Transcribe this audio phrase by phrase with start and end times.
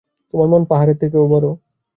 [0.29, 1.45] তোমার মন পাহাড়ের থেকেও বড়।